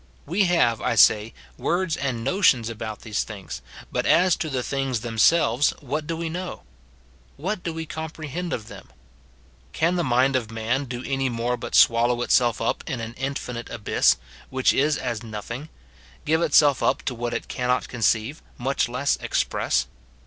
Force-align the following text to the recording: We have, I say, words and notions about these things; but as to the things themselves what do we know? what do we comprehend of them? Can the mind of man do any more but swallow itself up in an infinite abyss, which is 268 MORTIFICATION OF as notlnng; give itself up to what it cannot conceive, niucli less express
We 0.25 0.45
have, 0.45 0.81
I 0.81 0.95
say, 0.95 1.31
words 1.59 1.95
and 1.95 2.23
notions 2.23 2.69
about 2.69 3.01
these 3.01 3.23
things; 3.23 3.61
but 3.91 4.07
as 4.07 4.35
to 4.37 4.49
the 4.49 4.63
things 4.63 5.01
themselves 5.01 5.75
what 5.79 6.07
do 6.07 6.17
we 6.17 6.27
know? 6.27 6.63
what 7.37 7.61
do 7.61 7.71
we 7.71 7.85
comprehend 7.85 8.51
of 8.51 8.67
them? 8.67 8.89
Can 9.73 9.97
the 9.97 10.03
mind 10.03 10.35
of 10.35 10.49
man 10.49 10.85
do 10.85 11.03
any 11.05 11.29
more 11.29 11.55
but 11.55 11.75
swallow 11.75 12.23
itself 12.23 12.59
up 12.59 12.83
in 12.89 12.99
an 12.99 13.13
infinite 13.13 13.69
abyss, 13.69 14.17
which 14.49 14.73
is 14.73 14.95
268 14.95 15.29
MORTIFICATION 15.29 15.33
OF 15.35 15.61
as 15.61 15.67
notlnng; 15.67 15.69
give 16.25 16.41
itself 16.41 16.81
up 16.81 17.03
to 17.03 17.13
what 17.13 17.35
it 17.35 17.47
cannot 17.47 17.87
conceive, 17.87 18.41
niucli 18.59 18.89
less 18.89 19.17
express 19.17 19.85